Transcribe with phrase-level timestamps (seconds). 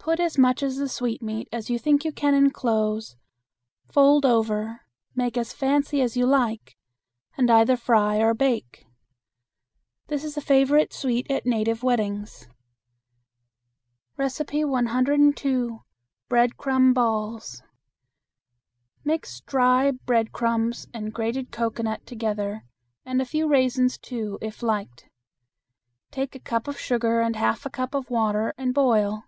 [0.00, 3.16] Put as much of the sweetmeat as you think you can enclose,
[3.90, 4.82] fold over,
[5.16, 6.76] make as fancy as you like,
[7.36, 8.86] and either fry or bake.
[10.06, 12.46] This is a favorite sweet at native weddings.
[14.16, 15.80] 102.
[16.30, 17.62] Breadcrumb Balls.
[19.04, 22.62] Mix dry breadcrumbs and grated cocoanut together,
[23.04, 25.08] and a few raisins, too, if liked.
[26.12, 29.24] Take a cup of sugar and half a cup of water, and boil.